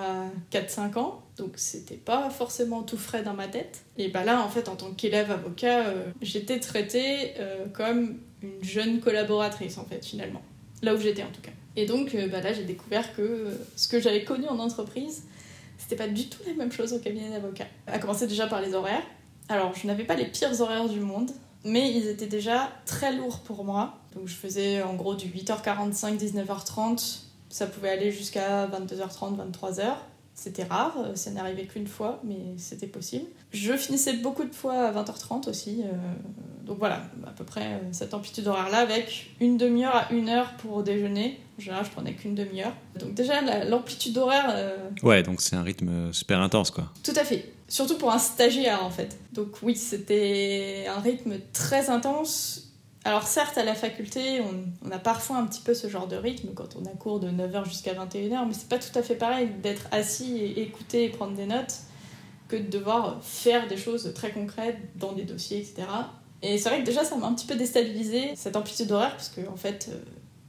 [0.53, 3.85] 4-5 ans, donc c'était pas forcément tout frais dans ma tête.
[3.99, 8.63] Et bah là, en fait, en tant qu'élève avocat, euh, j'étais traitée euh, comme une
[8.63, 10.43] jeune collaboratrice, en fait, finalement.
[10.83, 11.53] Là où j'étais, en tout cas.
[11.77, 15.25] Et donc, euh, bah là, j'ai découvert que ce que j'avais connu en entreprise,
[15.79, 17.67] c'était pas du tout la même chose au cabinet d'avocat.
[17.87, 19.05] À commencer déjà par les horaires.
[19.49, 21.31] Alors, je n'avais pas les pires horaires du monde,
[21.67, 23.99] mais ils étaient déjà très lourds pour moi.
[24.15, 27.19] Donc je faisais en gros du 8h45, 19h30,
[27.51, 29.97] ça pouvait aller jusqu'à 22h30, 23h.
[30.37, 33.25] C'était rare, ça n'arrivait qu'une fois, mais c'était possible.
[33.53, 35.83] Je finissais beaucoup de fois à 20h30 aussi.
[35.83, 35.93] Euh,
[36.67, 40.53] donc voilà, à peu près euh, cette amplitude horaire-là, avec une demi-heure à une heure
[40.59, 41.41] pour déjeuner.
[41.59, 42.75] En général, je prenais qu'une demi-heure.
[43.01, 44.51] Donc déjà, l'amplitude horaire...
[44.51, 46.93] Euh, ouais, donc c'est un rythme super intense, quoi.
[47.03, 47.51] Tout à fait.
[47.67, 49.17] Surtout pour un stagiaire, en fait.
[49.33, 52.66] Donc oui, c'était un rythme très intense
[53.07, 56.49] alors certes, à la faculté, on, a parfois un petit peu ce genre de rythme
[56.55, 59.49] quand on a cours de 9h jusqu'à 21h, mais c'est pas tout à fait pareil
[59.63, 61.75] d'être assis et écouter et prendre des notes
[62.49, 65.87] que de devoir faire des choses très concrètes dans des dossiers, etc.
[66.43, 69.29] Et c'est vrai que déjà, ça m'a un petit peu déstabilisé cette amplitude d'horaire, parce
[69.29, 69.99] que en fait, euh,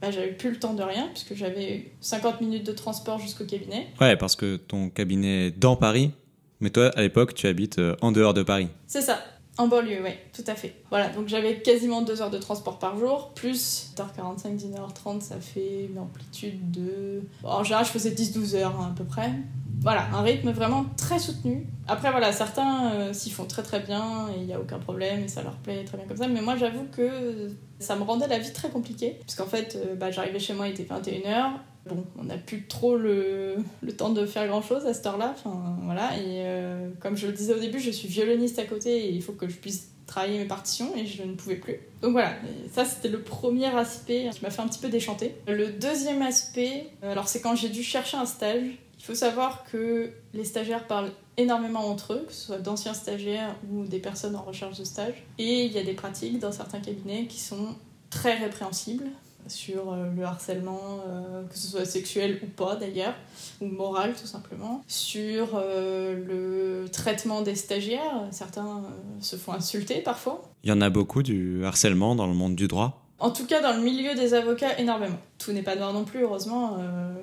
[0.00, 3.86] bah, j'avais plus le temps de rien, puisque j'avais 50 minutes de transport jusqu'au cabinet.
[4.00, 6.10] Ouais, parce que ton cabinet est dans Paris,
[6.58, 8.66] mais toi, à l'époque, tu habites euh, en dehors de Paris.
[8.88, 9.22] C'est ça.
[9.58, 10.74] En banlieue, oui, tout à fait.
[10.88, 15.86] Voilà, donc j'avais quasiment deux heures de transport par jour, plus 8h45, 19h30, ça fait
[15.90, 17.22] une amplitude de.
[17.42, 19.32] en général, je faisais 10-12 heures hein, à peu près.
[19.80, 21.66] Voilà, un rythme vraiment très soutenu.
[21.86, 25.24] Après, voilà, certains euh, s'y font très très bien et il n'y a aucun problème
[25.24, 26.26] et ça leur plaît très bien comme ça.
[26.26, 29.18] Mais moi, j'avoue que ça me rendait la vie très compliquée.
[29.20, 31.52] Parce qu'en fait, euh, bah, j'arrivais chez moi, il était 21h.
[31.88, 35.34] Bon, on n'a plus trop le, le, temps de faire grand chose à cette heure-là.
[35.82, 36.16] Voilà.
[36.16, 39.22] Et euh, comme je le disais au début, je suis violoniste à côté et il
[39.22, 41.78] faut que je puisse travailler mes partitions et je ne pouvais plus.
[42.02, 42.32] Donc voilà,
[42.72, 45.36] ça c'était le premier aspect qui m'a fait un petit peu déchanter.
[45.46, 48.64] Le deuxième aspect, alors c'est quand j'ai dû chercher un stage.
[48.98, 53.54] Il faut savoir que les stagiaires parlent énormément entre eux, que ce soit d'anciens stagiaires
[53.70, 55.14] ou des personnes en recherche de stage.
[55.38, 57.76] Et il y a des pratiques dans certains cabinets qui sont
[58.10, 59.06] très répréhensibles
[59.48, 63.14] sur euh, le harcèlement, euh, que ce soit sexuel ou pas d'ailleurs,
[63.60, 68.26] ou moral tout simplement, sur euh, le traitement des stagiaires.
[68.30, 68.82] Certains
[69.20, 70.42] se font insulter parfois.
[70.64, 73.60] Il y en a beaucoup du harcèlement dans le monde du droit en tout cas,
[73.60, 75.18] dans le milieu des avocats, énormément.
[75.38, 76.78] Tout n'est pas noir non plus, heureusement.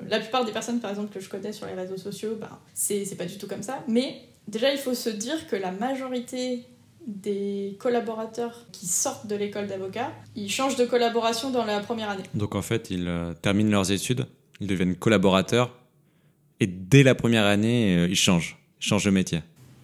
[0.10, 3.18] la plupart des personnes, par exemple, que je connais sur les réseaux sociaux, bah, c'est
[3.18, 3.82] pas du tout comme ça.
[3.88, 6.66] Mais déjà, il faut se dire que la majorité
[7.08, 12.24] des collaborateurs qui sortent de l'école d'avocat, ils changent de collaboration dans la première année.
[12.34, 14.28] Donc en fait, ils euh, terminent leurs études,
[14.60, 15.72] ils deviennent collaborateurs,
[16.60, 19.42] et dès la première année, euh, ils changent, ils changent de métier.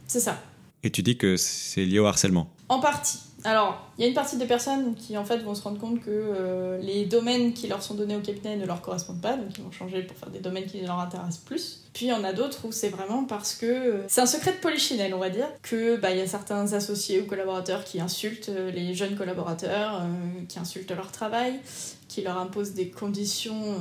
[0.08, 0.42] C'est ça.
[0.84, 3.20] Et tu dis que c'est lié au harcèlement En partie.
[3.44, 6.00] Alors, il y a une partie des personnes qui en fait vont se rendre compte
[6.00, 9.58] que euh, les domaines qui leur sont donnés au cabinet ne leur correspondent pas, donc
[9.58, 11.82] ils vont changer pour faire des domaines qui leur intéressent plus.
[11.94, 14.54] Puis il y en a d'autres où c'est vraiment parce que euh, c'est un secret
[14.54, 18.00] de polichinelle, on va dire, que bah il y a certains associés ou collaborateurs qui
[18.00, 20.04] insultent euh, les jeunes collaborateurs,
[20.48, 21.60] qui insultent leur travail,
[22.08, 23.78] qui leur imposent des conditions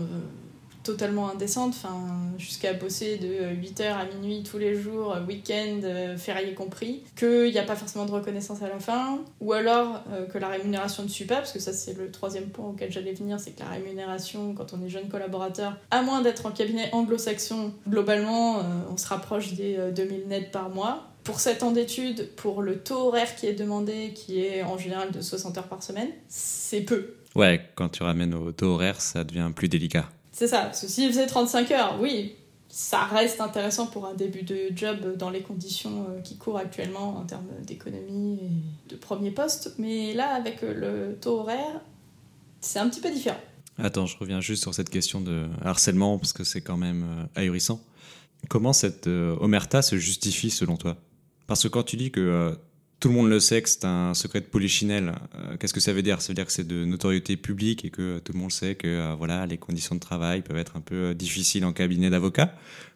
[0.82, 2.06] totalement indécente, enfin,
[2.38, 7.58] jusqu'à bosser de 8h à minuit tous les jours, week-end, euh, férié compris, qu'il n'y
[7.58, 11.08] a pas forcément de reconnaissance à la fin, ou alors euh, que la rémunération ne
[11.08, 13.68] suit pas, parce que ça c'est le troisième point auquel j'allais venir, c'est que la
[13.68, 18.96] rémunération, quand on est jeune collaborateur, à moins d'être en cabinet anglo-saxon, globalement, euh, on
[18.96, 21.06] se rapproche des 2000 nets par mois.
[21.24, 25.10] Pour 7 ans d'études, pour le taux horaire qui est demandé, qui est en général
[25.10, 27.14] de 60 heures par semaine, c'est peu.
[27.36, 30.08] Ouais, quand tu ramènes au taux horaire, ça devient plus délicat.
[30.40, 32.35] C'est ça, parce que faisait 35 heures, oui,
[32.70, 37.18] ça reste intéressant pour un début de job dans les conditions euh, qui courent actuellement
[37.18, 39.74] en termes d'économie et de premier poste.
[39.76, 41.83] Mais là, avec le taux horaire,
[42.62, 43.37] c'est un petit peu différent.
[43.76, 47.42] Attends, je reviens juste sur cette question de harcèlement parce que c'est quand même euh,
[47.42, 47.79] ahurissant.
[48.48, 50.96] Comment cette euh, omerta se justifie selon toi?
[51.48, 52.57] Parce que quand tu dis que
[53.00, 55.14] tout le monde le sait que c'est un secret de polichinelle.
[55.34, 56.20] Euh, qu'est-ce que ça veut dire?
[56.20, 58.86] Ça veut dire que c'est de notoriété publique et que tout le monde sait que
[58.86, 62.54] euh, voilà, les conditions de travail peuvent être un peu euh, difficiles en cabinet d'avocat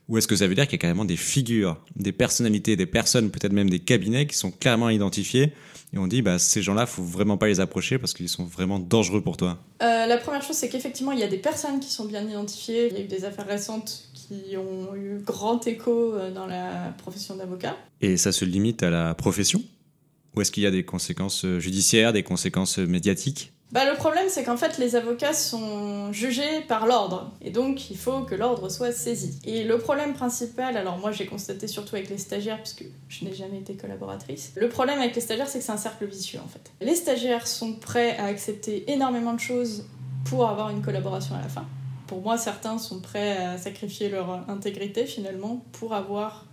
[0.09, 2.85] Ou est-ce que ça veut dire qu'il y a carrément des figures, des personnalités, des
[2.85, 5.55] personnes, peut-être même des cabinets qui sont clairement identifiés
[5.95, 8.81] et on dit bah, ces gens-là, faut vraiment pas les approcher parce qu'ils sont vraiment
[8.81, 12.05] dangereux pour toi La première chose, c'est qu'effectivement, il y a des personnes qui sont
[12.05, 12.89] bien identifiées.
[12.89, 17.37] Il y a eu des affaires récentes qui ont eu grand écho dans la profession
[17.37, 17.77] d'avocat.
[18.01, 19.63] Et ça se limite à la profession?
[20.35, 23.97] Ou est-ce qu'il y a des conséquences euh, judiciaires, des conséquences euh, médiatiques bah, le
[23.97, 27.33] problème, c'est qu'en fait, les avocats sont jugés par l'ordre.
[27.43, 29.41] Et donc, il faut que l'ordre soit saisi.
[29.43, 33.35] Et le problème principal, alors moi, j'ai constaté surtout avec les stagiaires, puisque je n'ai
[33.35, 34.53] jamais été collaboratrice.
[34.55, 36.71] Le problème avec les stagiaires, c'est que c'est un cercle vicieux, en fait.
[36.81, 39.87] Les stagiaires sont prêts à accepter énormément de choses
[40.25, 41.67] pour avoir une collaboration à la fin.
[42.07, 46.47] Pour moi, certains sont prêts à sacrifier leur intégrité, finalement, pour avoir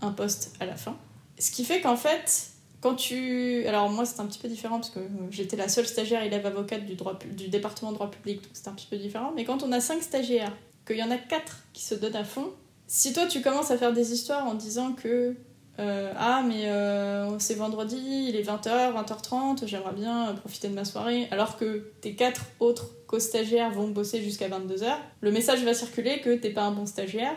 [0.00, 0.96] un poste à la fin.
[1.38, 2.52] Ce qui fait qu'en fait,
[2.86, 3.66] quand tu.
[3.66, 6.86] Alors, moi, c'est un petit peu différent parce que j'étais la seule stagiaire élève avocate
[6.86, 9.32] du, droit, du département droit public, donc c'est un petit peu différent.
[9.34, 10.52] Mais quand on a cinq stagiaires,
[10.86, 12.52] qu'il y en a quatre qui se donnent à fond,
[12.86, 15.34] si toi tu commences à faire des histoires en disant que.
[15.78, 20.86] Euh, ah, mais euh, c'est vendredi, il est 20h, 20h30, j'aimerais bien profiter de ma
[20.86, 24.86] soirée, alors que tes quatre autres co-stagiaires vont bosser jusqu'à 22h,
[25.20, 27.34] le message va circuler que t'es pas un bon stagiaire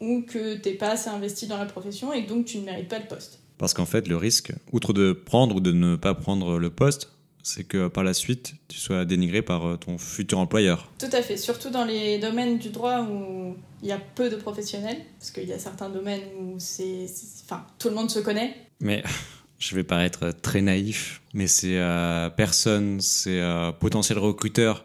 [0.00, 3.00] ou que t'es pas assez investi dans la profession et donc tu ne mérites pas
[3.00, 3.40] le poste.
[3.58, 7.10] Parce qu'en fait, le risque, outre de prendre ou de ne pas prendre le poste,
[7.46, 10.90] c'est que par la suite, tu sois dénigré par euh, ton futur employeur.
[10.98, 14.34] Tout à fait, surtout dans les domaines du droit où il y a peu de
[14.34, 17.06] professionnels, parce qu'il y a certains domaines où c'est,
[17.44, 18.56] enfin, tout le monde se connaît.
[18.80, 19.04] Mais
[19.60, 24.84] je vais paraître très naïf, mais c'est euh, personne, c'est euh, potentiels recruteurs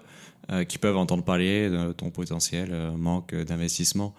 [0.67, 4.13] qui peuvent entendre parler de ton potentiel manque d'investissement.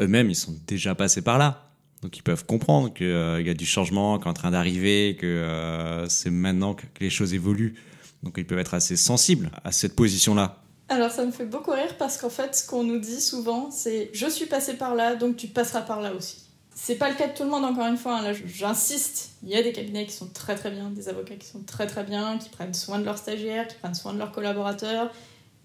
[0.00, 1.67] Eux-mêmes, ils sont déjà passés par là.
[2.02, 5.16] Donc ils peuvent comprendre qu'il euh, y a du changement qui est en train d'arriver,
[5.18, 7.74] que euh, c'est maintenant que les choses évoluent.
[8.22, 10.62] Donc ils peuvent être assez sensibles à cette position-là.
[10.88, 14.10] Alors ça me fait beaucoup rire parce qu'en fait ce qu'on nous dit souvent c'est
[14.14, 16.44] je suis passé par là donc tu passeras par là aussi.
[16.74, 18.22] C'est pas le cas de tout le monde encore une fois, hein.
[18.22, 21.46] là j'insiste, il y a des cabinets qui sont très très bien, des avocats qui
[21.46, 24.30] sont très très bien, qui prennent soin de leurs stagiaires, qui prennent soin de leurs
[24.30, 25.10] collaborateurs,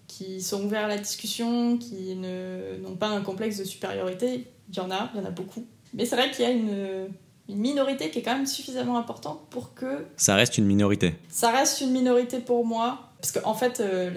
[0.08, 4.48] qui sont ouverts à la discussion, qui n'ont pas un complexe de supériorité.
[4.68, 5.64] Il y en a, il y en a beaucoup.
[5.94, 7.08] Mais c'est vrai qu'il y a une,
[7.48, 10.06] minorité qui est quand même suffisamment importante pour que...
[10.16, 11.14] Ça reste une minorité.
[11.28, 13.12] Ça reste une minorité pour moi.
[13.20, 14.10] Parce qu'en en fait, euh,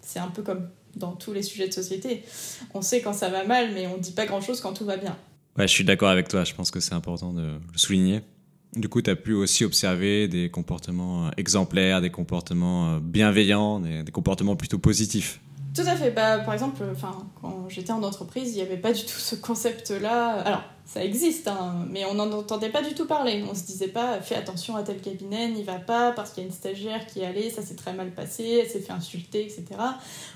[0.00, 2.24] c'est un peu comme dans tous les sujets de société.
[2.74, 4.96] On sait quand ça va mal, mais on ne dit pas grand-chose quand tout va
[4.96, 5.16] bien.
[5.56, 6.44] Ouais, je suis d'accord avec toi.
[6.44, 8.22] Je pense que c'est important de le souligner.
[8.74, 13.80] Du coup, tu as pu aussi observer des comportements euh, exemplaires, des comportements euh, bienveillants,
[13.80, 15.40] des, des comportements plutôt positifs.
[15.74, 16.10] Tout à fait.
[16.10, 16.82] Bah, par exemple,
[17.40, 20.40] quand j'étais en entreprise, il n'y avait pas du tout ce concept-là.
[20.40, 23.44] Alors, ça existe, hein, mais on n'en entendait pas du tout parler.
[23.48, 26.46] On se disait pas, fais attention à tel cabinet, n'y va pas parce qu'il y
[26.46, 29.42] a une stagiaire qui est allée, ça s'est très mal passé, elle s'est fait insulter,
[29.42, 29.66] etc.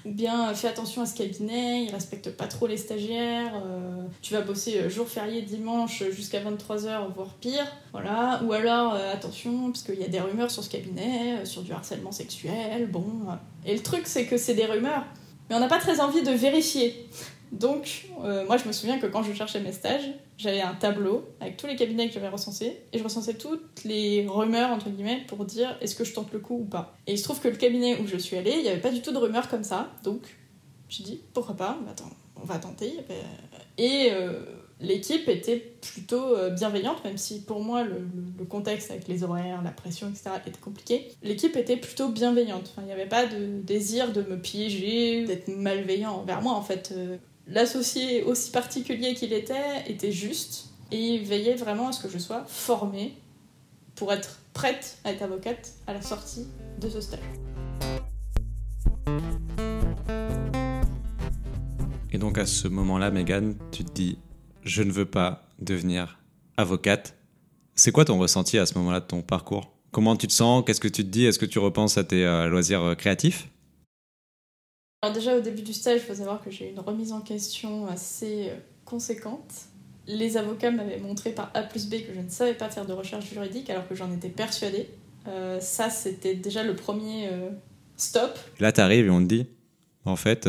[0.05, 4.33] Ou bien, fais attention à ce cabinet, il respecte pas trop les stagiaires, euh, tu
[4.33, 7.67] vas bosser euh, jour férié, dimanche, jusqu'à 23h, voire pire.
[7.91, 8.41] Voilà.
[8.45, 11.73] Ou alors, euh, attention, parce qu'il y a des rumeurs sur ce cabinet, sur du
[11.73, 13.05] harcèlement sexuel, bon.
[13.67, 15.03] Et le truc, c'est que c'est des rumeurs,
[15.51, 17.09] mais on n'a pas très envie de vérifier.
[17.55, 21.25] Donc, euh, moi, je me souviens que quand je cherchais mes stages, j'avais un tableau
[21.41, 25.23] avec tous les cabinets que j'avais recensés et je recensais toutes les rumeurs, entre guillemets,
[25.29, 26.97] pour dire est-ce que je tente le coup ou pas?
[27.07, 28.91] Et il se trouve que le cabinet où je suis allée, il n'y avait pas
[28.91, 29.93] du tout de rumeurs comme ça.
[30.03, 30.23] Donc,
[30.89, 31.79] j'ai dit pourquoi pas,
[32.43, 32.93] on va tenter.
[33.79, 34.33] Et euh,
[34.81, 39.71] l'équipe était plutôt euh, bienveillante, même si pour moi, le, contexte avec les horaires, la
[39.71, 41.09] pression, etc., était compliqué.
[41.23, 42.73] L'équipe était plutôt bienveillante.
[42.73, 46.63] Enfin, il n'y avait pas de désir de me piéger, d'être malveillant envers moi, en
[46.63, 46.93] fait
[47.47, 52.19] l'associé aussi particulier qu'il était était juste et il veillait vraiment à ce que je
[52.19, 53.15] sois formée
[53.95, 56.47] pour être prête à être avocate à la sortie
[56.81, 57.21] de ce stage.
[62.13, 64.19] Et donc à ce moment-là, Megan, tu te dis,
[64.63, 66.21] je ne veux pas devenir
[66.57, 67.17] avocate.
[67.75, 69.73] C'est quoi ton ressenti à ce moment-là de ton parcours?
[69.91, 70.63] Comment tu te sens?
[70.65, 71.25] Qu'est-ce que tu te dis?
[71.25, 73.49] Est-ce que tu repenses à tes euh, loisirs euh, créatifs?
[75.05, 77.21] Alors déjà au début du stage, il faut savoir que j'ai eu une remise en
[77.21, 78.55] question assez euh,
[78.87, 79.53] conséquente.
[80.07, 82.95] Les avocats m'avaient montré par A plus B que je ne savais pas faire de
[82.95, 84.89] recherche juridique alors que j'en étais persuadée.
[85.29, 87.51] Euh, ça, c'était déjà le premier euh,
[87.99, 88.39] stop.
[88.61, 89.47] Là, tu arrives et on te dit,
[90.07, 90.49] en fait,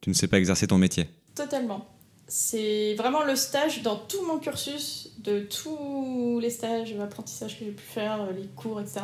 [0.00, 1.06] tu ne sais pas exercer ton métier.
[1.36, 1.86] Totalement.
[2.26, 7.70] C'est vraiment le stage dans tout mon cursus, de tous les stages d'apprentissage que j'ai
[7.70, 9.02] pu faire, les cours, etc.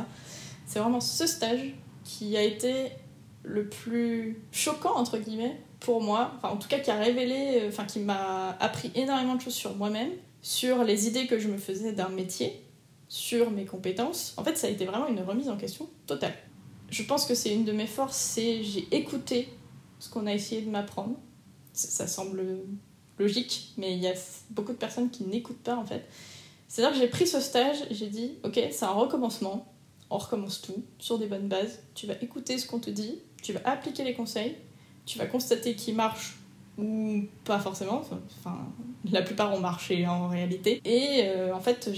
[0.67, 2.91] C'est vraiment ce stage qui a été
[3.43, 7.69] le plus choquant, entre guillemets, pour moi, enfin, en tout cas qui a révélé, euh,
[7.69, 10.11] enfin qui m'a appris énormément de choses sur moi-même,
[10.43, 12.63] sur les idées que je me faisais d'un métier,
[13.09, 16.35] sur mes compétences, en fait, ça a été vraiment une remise en question totale.
[16.91, 19.49] Je pense que c'est une de mes forces, c'est j'ai écouté
[19.99, 21.17] ce qu'on a essayé de m'apprendre.
[21.73, 22.45] Ça, semble
[23.19, 24.15] logique, mais il y a
[24.51, 26.05] beaucoup de personnes qui n'écoutent pas en fait.
[26.69, 29.73] C'est-à-dire que j'ai pris ce stage j'ai dit, ok, c'est un recommencement,
[30.11, 31.81] on recommence tout sur des bonnes bases.
[31.95, 34.57] Tu vas écouter ce qu'on te dit, tu vas appliquer les conseils,
[35.07, 36.37] tu vas constater qui marche
[36.79, 38.03] ou pas forcément.
[39.11, 40.81] La plupart ont marché en réalité.
[40.85, 41.91] Et euh, en fait,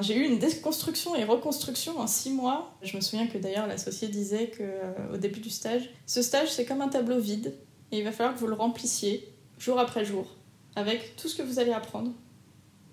[0.00, 2.74] j'ai eu une déconstruction et reconstruction en six mois.
[2.82, 6.50] Je me souviens que d'ailleurs l'associé disait que euh, au début du stage, ce stage
[6.50, 7.54] c'est comme un tableau vide
[7.92, 10.26] et il va falloir que vous le remplissiez jour après jour
[10.76, 12.12] avec tout ce que vous allez apprendre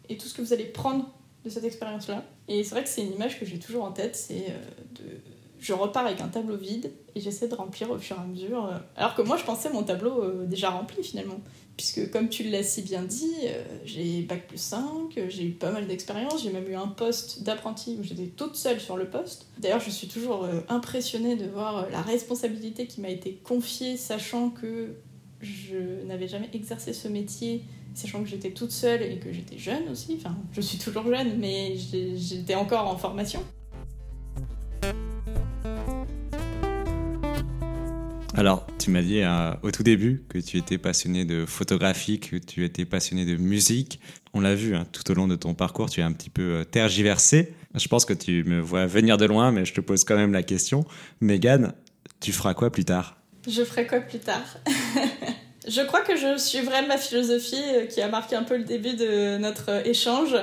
[0.10, 1.10] et tout ce que vous allez prendre
[1.44, 2.24] de cette expérience-là.
[2.48, 4.60] Et c'est vrai que c'est une image que j'ai toujours en tête, c'est euh,
[4.96, 5.20] de
[5.66, 8.66] je repars avec un tableau vide et j'essaie de remplir au fur et à mesure.
[8.66, 11.40] Euh, alors que moi, je pensais mon tableau euh, déjà rempli finalement.
[11.76, 15.72] Puisque, comme tu l'as si bien dit, euh, j'ai bac plus 5, j'ai eu pas
[15.72, 19.48] mal d'expérience, j'ai même eu un poste d'apprenti où j'étais toute seule sur le poste.
[19.58, 24.94] D'ailleurs, je suis toujours impressionnée de voir la responsabilité qui m'a été confiée, sachant que
[25.42, 29.88] je n'avais jamais exercé ce métier sachant que j'étais toute seule et que j'étais jeune
[29.90, 33.42] aussi, enfin je suis toujours jeune mais j'étais encore en formation.
[38.38, 42.36] Alors, tu m'as dit euh, au tout début que tu étais passionné de photographie, que
[42.36, 44.02] tu étais passionné de musique.
[44.34, 46.42] On l'a vu hein, tout au long de ton parcours, tu es un petit peu
[46.42, 47.54] euh, tergiversé.
[47.76, 50.34] Je pense que tu me vois venir de loin, mais je te pose quand même
[50.34, 50.84] la question.
[51.22, 51.72] Megan,
[52.20, 53.16] tu feras quoi plus tard?
[53.48, 54.58] Je ferai quoi plus tard?
[55.68, 58.94] Je crois que je suivrai ma philosophie euh, qui a marqué un peu le début
[58.94, 60.36] de notre échange,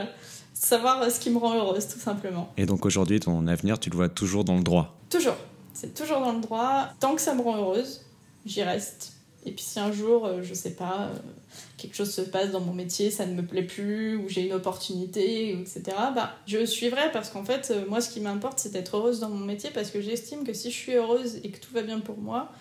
[0.53, 2.53] savoir ce qui me rend heureuse, tout simplement.
[2.57, 4.99] Et donc aujourd'hui, ton avenir, tu le vois toujours dans le droit?
[5.11, 5.37] Toujours.
[5.75, 6.89] C'est toujours dans le droit.
[7.01, 8.03] Tant que ça me rend heureuse,
[8.47, 9.13] j'y reste.
[9.45, 11.19] Et puis si un jour, euh, je sais pas, euh,
[11.77, 14.53] quelque chose se passe dans mon métier, ça ne me plaît plus, ou j'ai une
[14.53, 15.83] opportunité, etc.,
[16.15, 19.31] bah, je suivrai parce qu'en fait, euh, moi, ce qui m'importe, c'est d'être heureuse dans
[19.31, 21.99] mon métier parce que j'estime que si je suis heureuse et que tout va bien
[21.99, 22.53] pour moi,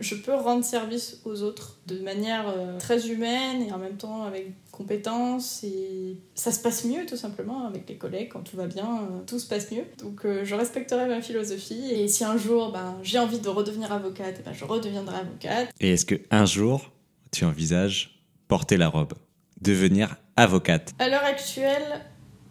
[0.00, 4.22] je peux rendre service aux autres de manière euh, très humaine et en même temps
[4.22, 8.66] avec compétence et ça se passe mieux tout simplement avec les collègues quand tout va
[8.66, 9.84] bien euh, tout se passe mieux.
[9.98, 13.92] Donc euh, je respecterai ma philosophie et si un jour ben, j'ai envie de redevenir
[13.92, 15.70] avocate ben, je redeviendrai avocate.
[15.80, 16.92] Et est-ce que un jour
[17.32, 19.14] tu envisages porter la robe
[19.60, 20.94] devenir avocate?
[20.98, 22.04] À l'heure actuelle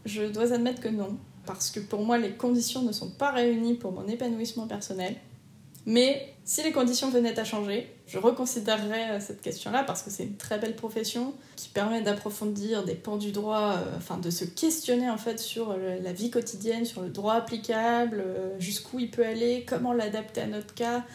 [0.05, 3.75] je dois admettre que non parce que pour moi les conditions ne sont pas réunies
[3.75, 5.15] pour mon épanouissement personnel
[5.87, 10.23] mais si les conditions venaient à changer, je reconsidérerais euh, cette question-là parce que c'est
[10.23, 14.43] une très belle profession qui permet d'approfondir des pans du droit, euh, enfin de se
[14.43, 18.21] questionner en fait sur euh, la vie quotidienne, sur le droit applicable,
[18.59, 21.05] jusqu'où il peut aller, comment l'adapter à notre cas.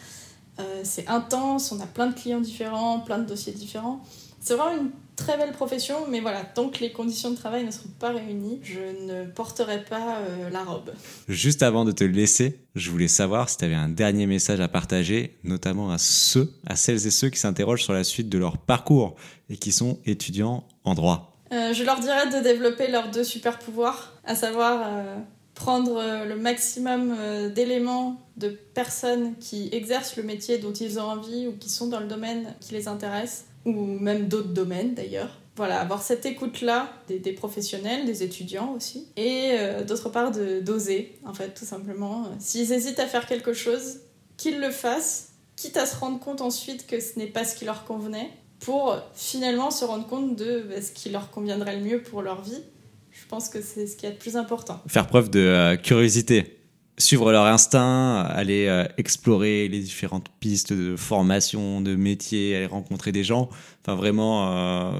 [0.83, 4.01] c'est intense, on a plein de clients différents, plein de dossiers différents.
[4.39, 7.89] C'est vraiment très belle profession, mais voilà, tant que les conditions de travail ne seront
[7.99, 10.91] pas réunies, je ne porterai pas euh, la robe.
[11.27, 14.67] Juste avant de te laisser, je voulais savoir si tu avais un dernier message à
[14.67, 18.57] partager, notamment à ceux, à celles et ceux qui s'interrogent sur la suite de leur
[18.57, 19.15] parcours
[19.49, 21.37] et qui sont étudiants en droit.
[21.51, 25.17] Euh, je leur dirais de développer leurs deux super pouvoirs, à savoir euh,
[25.53, 27.15] prendre le maximum
[27.53, 31.99] d'éléments de personnes qui exercent le métier dont ils ont envie ou qui sont dans
[31.99, 35.39] le domaine qui les intéresse ou même d'autres domaines d'ailleurs.
[35.55, 41.33] Voilà, avoir cette écoute-là des, professionnels, des étudiants aussi, et euh, d'autre part d'oser, en
[41.35, 42.25] fait, tout simplement.
[42.39, 43.99] S'ils hésitent à faire quelque chose,
[44.35, 47.65] qu'ils le fassent, quitte à se rendre compte ensuite que ce n'est pas ce qui
[47.65, 52.01] leur convenait, pour finalement se rendre compte de bah, ce qui leur conviendrait le mieux
[52.01, 52.63] pour leur vie.
[53.11, 54.81] Je pense que c'est ce qui est le plus important.
[54.87, 56.62] Faire preuve de euh, curiosité
[56.97, 63.11] suivre leur instinct, aller euh, explorer les différentes pistes de formation, de métier, aller rencontrer
[63.11, 63.49] des gens.
[63.81, 64.51] Enfin, vraiment
[64.95, 64.99] euh,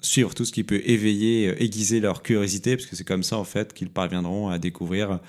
[0.00, 3.36] suivre tout ce qui peut éveiller, euh, aiguiser leur curiosité, parce que c'est comme ça,
[3.38, 5.20] en fait, qu'ils parviendront à découvrir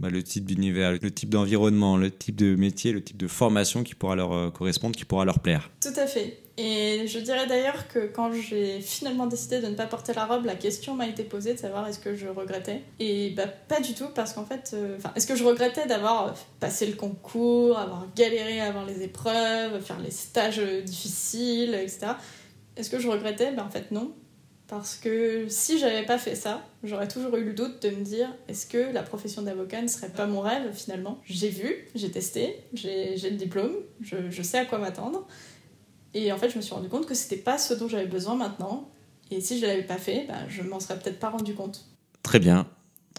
[0.00, 3.84] bah, le type d'univers, le type d'environnement, le type de métier, le type de formation
[3.84, 5.70] qui pourra leur correspondre, qui pourra leur plaire.
[5.80, 6.38] Tout à fait.
[6.62, 10.44] Et je dirais d'ailleurs que quand j'ai finalement décidé de ne pas porter la robe,
[10.44, 12.82] la question m'a été posée de savoir est-ce que je regrettais.
[12.98, 16.84] Et bah pas du tout, parce qu'en fait, euh, est-ce que je regrettais d'avoir passé
[16.84, 22.08] le concours, avoir galéré avant les épreuves, faire les stages difficiles, etc.
[22.76, 23.52] Est-ce que je regrettais?
[23.52, 24.12] Ben en fait non.
[24.68, 28.28] Parce que si j'avais pas fait ça, j'aurais toujours eu le doute de me dire
[28.48, 31.22] est-ce que la profession d'avocat ne serait pas mon rêve finalement?
[31.24, 35.26] J'ai vu, j'ai testé, j'ai le diplôme, je sais à quoi m'attendre.
[36.14, 38.34] Et en fait, je me suis rendu compte que c'était pas ce dont j'avais besoin
[38.34, 38.90] maintenant.
[39.30, 41.86] Et si je l'avais pas fait, bah, je m'en serais peut-être pas rendu compte.
[42.22, 42.66] Très bien.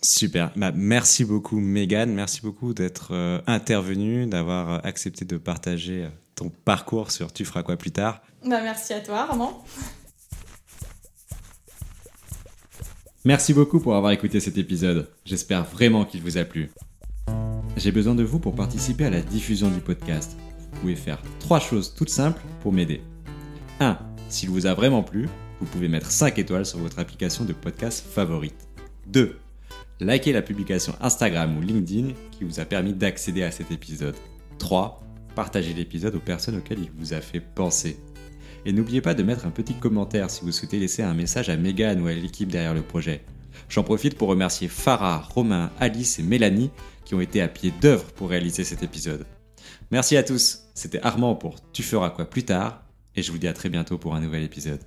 [0.03, 0.51] Super.
[0.55, 2.11] Bah, merci beaucoup, Megan.
[2.13, 7.45] Merci beaucoup d'être euh, intervenue, d'avoir euh, accepté de partager euh, ton parcours sur Tu
[7.45, 8.21] feras quoi plus tard.
[8.43, 9.63] Bah, merci à toi, Armand.
[13.23, 15.07] Merci beaucoup pour avoir écouté cet épisode.
[15.25, 16.71] J'espère vraiment qu'il vous a plu.
[17.77, 20.35] J'ai besoin de vous pour participer à la diffusion du podcast.
[20.81, 23.01] Pouvez faire trois choses toutes simples pour m'aider.
[23.79, 23.99] 1.
[24.29, 25.29] S'il vous a vraiment plu,
[25.59, 28.67] vous pouvez mettre 5 étoiles sur votre application de podcast favorite.
[29.05, 29.37] 2.
[29.99, 34.15] Likez la publication Instagram ou LinkedIn qui vous a permis d'accéder à cet épisode.
[34.57, 34.99] 3.
[35.35, 37.99] Partagez l'épisode aux personnes auxquelles il vous a fait penser.
[38.65, 41.57] Et n'oubliez pas de mettre un petit commentaire si vous souhaitez laisser un message à
[41.57, 43.23] Megan ou à l'équipe derrière le projet.
[43.69, 46.71] J'en profite pour remercier Farah, Romain, Alice et Mélanie
[47.05, 49.25] qui ont été à pied d'œuvre pour réaliser cet épisode.
[49.91, 52.81] Merci à tous, c'était Armand pour Tu feras quoi plus tard,
[53.15, 54.79] et je vous dis à très bientôt pour un nouvel épisode.